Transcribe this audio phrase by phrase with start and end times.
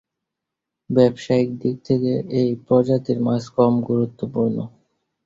[0.89, 4.57] ব্যবসায়িক দিক থেকে এই প্রজাতির মাছ কম গুরুত্বপূর্ণ।